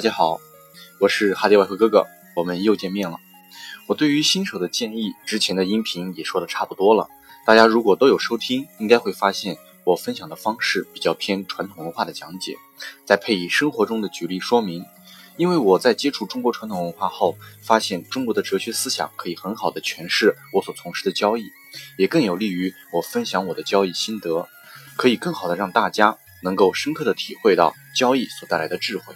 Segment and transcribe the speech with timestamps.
[0.00, 0.40] 大家好，
[0.98, 3.18] 我是哈迪外汇哥哥，我们又见面了。
[3.86, 7.06] 我对于新手的建议，之前的音频也说的差不多了。
[7.44, 12.56] 大家如果都有收听，应该会发现我分享的方式比较偏传统文化的讲解，
[13.04, 14.82] 再配以生活中的举例说明。
[15.36, 21.44] 因为我在接触中国传统文化后，发现中国的哲学思想可以很好的诠释我所从事的交易，
[21.98, 24.48] 也更有利于我分享我的交易心得，
[24.96, 29.14] 可以更好的让大家能够深刻的体会到交易所带来的智慧。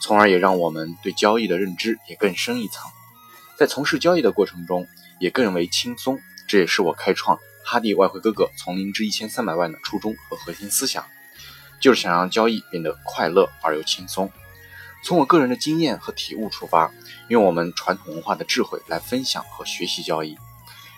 [0.00, 2.90] 从而也让我们对交易的认知也更深一层，
[3.58, 4.86] 在从事交易的过程中
[5.20, 6.18] 也更为轻松。
[6.48, 11.04] 这也是我开创哈迪外汇哥哥从零至一千三百万的初衷和核心思想，
[11.80, 14.32] 就是想让交易变得快乐而又轻松。
[15.04, 16.90] 从我个人的经验和体悟出发，
[17.28, 20.36] 用我们传统文化的智慧来分享和学习交易。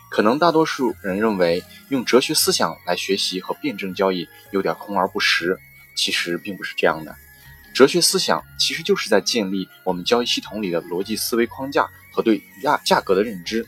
[0.09, 5.59] 可能大多数人认为用哲学思想来学习和辩证交易有点空而不实，
[5.95, 7.17] 其实并不是这样的。
[7.75, 13.67] 哲学思想其实就是在建立我们交易系统里的逻辑思维框架和对价价格的认知，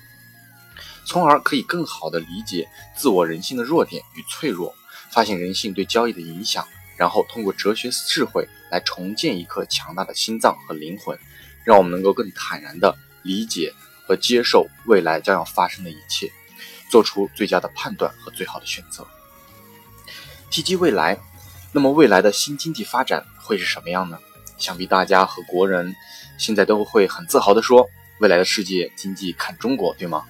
[1.06, 4.74] 从而可以更好的理解自我人性的弱点与脆弱，
[5.10, 6.66] 发现人性对交易的影响，
[6.98, 11.18] 然后通过哲学智慧来重建一颗强大的心脏和灵魂，
[11.64, 13.72] 让我们能够更坦然的理解
[14.06, 16.30] 和接受未来将要发生的一切，
[16.90, 19.06] 做出最佳的判断和最好的选择。
[20.50, 21.18] 提及未来。
[21.76, 24.16] 那么未来的新经济发展会是什么样呢？
[24.58, 25.92] 想必大家和国人
[26.38, 27.84] 现在都会很自豪地说，
[28.20, 30.22] 未来的世界经济看中国，对吗？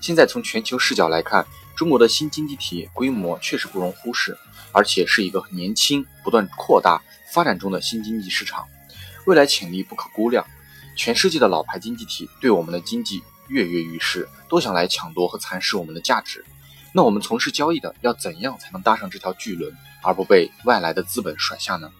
[0.00, 4.38] 现在从全球视角来看，中国的新经济体规模确实不容忽视，
[4.72, 8.66] 而且是一个年轻、不断扩大发展中的新经济市场，
[9.26, 10.46] 未来潜力不可估量。
[10.96, 16.42] 全世界的老牌经济体对我们的经济跃跃欲试，都想来抢夺和蚕食我们的价值。
[16.94, 19.70] 那我们从事交易的要怎样才能搭上这条巨轮？
[20.06, 21.90] 而不被外来的资本甩下呢？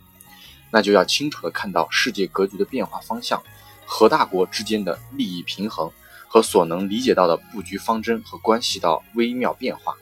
[0.70, 3.42] 那就要清楚的看到世界格局的变化方向，
[3.84, 5.90] 和大国之间的利益平衡
[6.28, 9.96] 和所能理解到的布局方针和关系到微妙变化。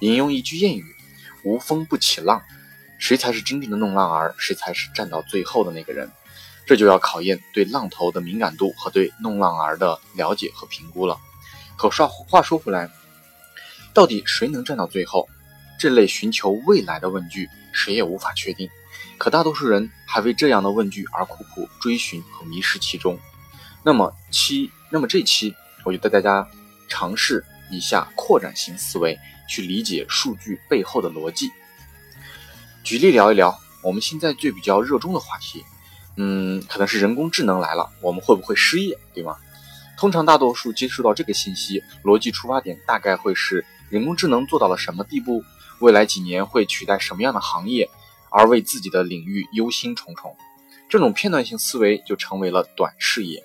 [0.00, 0.84] 引用一句谚语
[1.44, 2.42] ：“无风不起浪。”
[2.98, 4.34] 谁才是真正的弄浪儿？
[4.38, 6.10] 谁才是站到最后的那个人？
[6.66, 11.18] 这就要考验对浪头的敏感度和对弄浪儿的了解和评估了。
[11.76, 12.90] 可说话说回来，
[13.92, 15.28] 到底谁能站到最后？
[15.78, 18.68] 这类寻求未来的问句，谁也无法确定。
[19.18, 23.18] 可大多数人还为这样的问句而苦苦追寻和迷失其中。
[23.82, 25.54] 那么期，那么这期
[25.84, 26.46] 我就带大家
[26.88, 31.50] 尝试一下扩展型思维，去理解数据背后的逻辑。
[32.82, 35.64] 举例聊一聊我们现在最比较热衷的话题，
[36.16, 39.36] 嗯，可能是人工智能来了，我们会不会失业，对吗？
[39.96, 45.42] 通常大多数接触到这个信息，逻辑出发点大概会是人工智能做到了什么地步。
[45.80, 47.90] 未来几年会取代什么样的行业，
[48.30, 50.34] 而为自己的领域忧心忡忡，
[50.88, 53.44] 这种片段性思维就成为了短视野。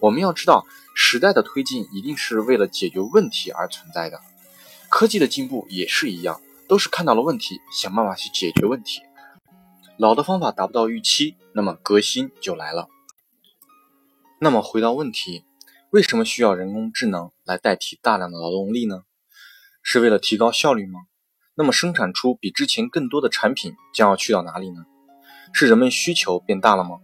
[0.00, 4.20] 我们要知道，时代的推进一定是为了解决问题而存在的，
[4.88, 9.00] 科技的进步也是一样，都是看到了问题，想办法去解决问题。
[9.96, 12.88] 老的方法达不到预期，那么革新就来了。
[14.40, 15.44] 那么回到问题，
[15.90, 19.02] 为什么需要人工智能来代替大量的劳动力呢？
[19.82, 21.00] 是为了提高效率吗？
[21.56, 24.84] 那么生产出比之前更多的产品将要去到哪里呢？
[25.52, 26.98] 是人们需求变大了吗？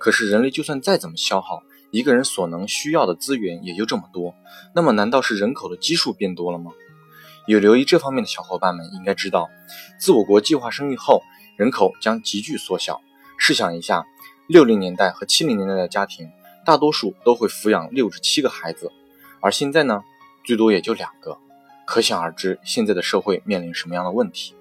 [0.00, 1.62] 可是人类就算再怎么消耗，
[1.92, 4.34] 一个人所能需要的资源也就这么多。
[4.74, 6.72] 那么难道是人口的基数变多了吗？
[7.46, 9.48] 有留意这方面的小伙伴们应该知道，
[10.00, 11.22] 自我国计划生育后，
[11.56, 13.00] 人口将急剧缩小。
[13.38, 14.04] 试想一下，
[14.48, 16.28] 六零年代和七零年代的家庭，
[16.66, 18.90] 大多数都会抚养六至七个孩子，
[19.40, 20.02] 而现在呢，
[20.44, 21.38] 最多也就两个。
[21.86, 24.54] 可想而知，现在的社会面临什么样的问题？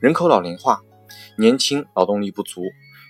[0.00, 0.80] 人口老龄化，
[1.36, 2.62] 年轻劳动力不足。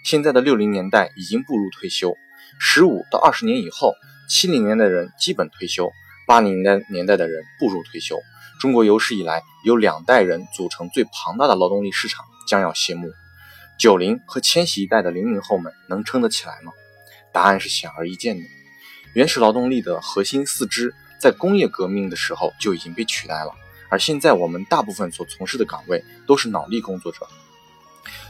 [0.04, 2.16] 现在的六零年代已经步入退休，
[2.58, 3.94] 十五到二十年以后，
[4.28, 5.90] 七零年代的人基本退休，
[6.26, 8.18] 八零年代年代的人步入退休。
[8.60, 13.10] 中国有史以来有两代人组成最庞大的劳动力市场将要谢幕。
[13.78, 16.72] 九零和千禧一代的零零后们能撑得起来吗？
[17.32, 18.44] 答案是显而易见的。
[19.14, 20.94] 原始劳动力的核心四肢。
[21.18, 23.52] 在工业革命的时候就已经被取代了，
[23.88, 27.26] 而现在我们大部分所从事的岗位都是脑力工作者，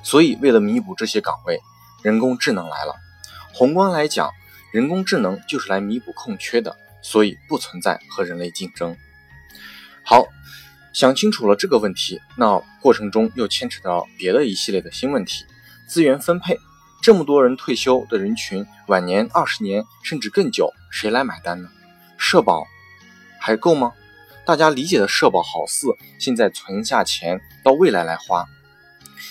[0.03, 1.61] 所以为了弥补这些岗位，
[2.03, 2.95] 人工智能来了。
[3.53, 4.31] 宏观来讲，
[4.73, 8.97] 人工智能就是来弥补空缺的，所以不存在和人类竞争。
[10.05, 10.27] 好，
[10.93, 15.45] 想清楚了这个问题，那过程中又牵扯到别的一系列的新问题：
[15.89, 16.59] 资源分配，
[17.03, 21.69] 这么多人退休的人群，晚年二十年甚至更久，谁来买单呢？
[22.19, 22.65] 社保。
[23.47, 23.93] 还够吗？
[24.45, 28.45] 大家理解的社保好似现在存下钱到未来来花。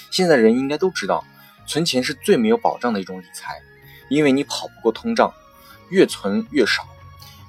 [0.10, 1.26] 现在人应该都知道，
[1.68, 3.62] 存钱是最没有保障的一种理财。
[4.08, 5.34] 因为你跑不过通胀，
[5.90, 6.88] 越存越少。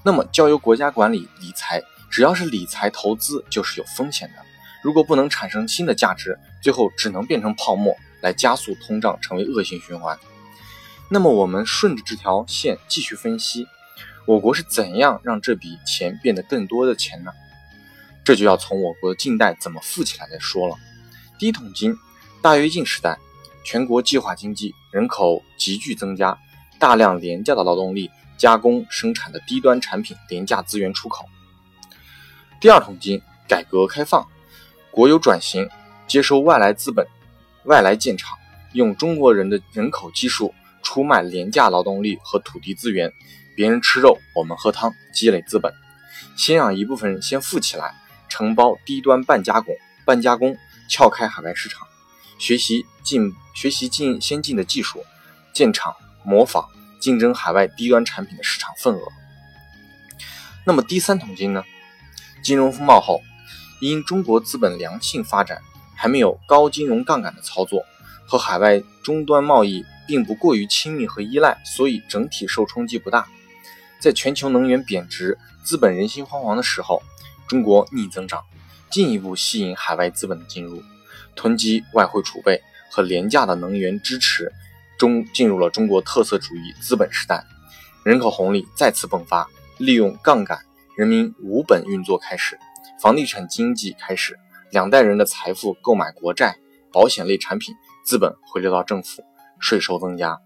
[0.04, 1.80] 那么交由国家管理理财，
[2.10, 4.42] 只要是理财投资就是有风险的。
[4.82, 10.18] 如果不能产生新的价值，最后只能变成泡沫，来加速通胀，成为恶性循环。
[11.08, 13.68] 那么我们顺着这条线继续分析，
[14.26, 17.32] 我国是怎样让这笔钱变得更多的钱呢？
[18.24, 20.76] 这就要从我国的近代怎么富起来再说了。
[21.38, 21.96] 第一桶金，
[22.42, 23.16] 大跃进时代，
[23.64, 26.36] 全国计划经济，人口急剧增加，
[26.78, 28.10] 大量廉价的劳动力。
[28.36, 31.24] 加工生产的低端产品，廉价资源出口。
[32.60, 34.26] 第二桶金，改革开放，
[34.90, 35.66] 国有转型，
[36.06, 37.06] 接收外来资本，
[37.64, 38.36] 外来建厂，
[38.74, 43.10] 用中国人的人口基数出卖廉价劳动力和土地资源，
[43.56, 45.72] 别人吃肉，我们喝汤，积累资本。
[46.36, 47.94] 先让一部分人先富起来，
[48.28, 49.74] 承包低端半加工，
[50.04, 50.56] 半加工
[50.88, 51.88] 撬开海外市场，
[52.38, 55.04] 学习进学习进先进的技术，
[55.52, 56.68] 建厂模仿。
[56.98, 59.00] 竞争海外低端产品的市场份额。
[60.64, 61.62] 那么第三桶金呢？
[62.42, 63.20] 金融风暴后，
[63.80, 65.62] 因中国资本良性发展，
[65.94, 67.84] 还没有高金融杠杆的操作，
[68.26, 73.28] 和海外终端贸易并不过于亲密和依赖，所以整体受冲击不大。
[74.06, 77.02] 在全球能源贬值、资本人心惶惶的时候，
[77.48, 78.40] 中国逆增长，
[78.88, 80.80] 进一步吸引海外资本的进入，
[81.34, 84.52] 囤积外汇储备和廉价的能源支持。
[84.96, 87.44] 中进入了中国特色主义资本时代，
[88.04, 90.60] 人口红利再次迸发，利用杠杆，
[90.96, 92.56] 人民无本运作开始，
[93.02, 94.38] 房地产经济开始，
[94.70, 96.56] 两代人的财富购买国债、
[96.92, 97.74] 保险类产品，
[98.04, 99.24] 资本回流到政府，
[99.58, 100.38] 税收增加。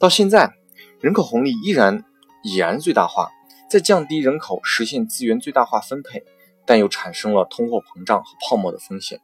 [0.00, 0.52] 到现在，
[1.00, 2.02] 人口红利依然
[2.42, 3.30] 已然最大化，
[3.68, 6.24] 在降低人口，实现资源最大化分配，
[6.66, 9.20] 但又产生了通货膨胀和泡沫的风险。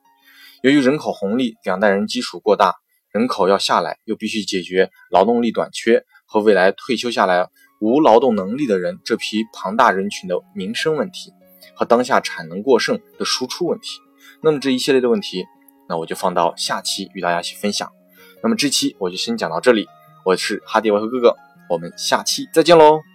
[0.63, 2.77] 由于人口红利，两代人基础过大。
[3.11, 7.47] 人口要下来，又必须解决劳动力短缺和未来退休下来
[7.79, 11.31] 无劳动能力的人这批庞大人群的民生问题，
[11.75, 14.01] 和当下产能过剩的输出问题。
[14.41, 15.45] 那么这一系列的问题，
[15.91, 17.93] 那我就放到下期与大家一起分享。
[18.43, 19.87] 那么这期我就先讲到这里，
[20.25, 21.37] 我是哈迪外和哥哥，
[21.73, 23.12] 我们下期再见喽。